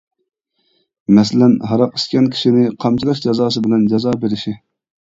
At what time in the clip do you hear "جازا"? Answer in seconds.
3.97-4.19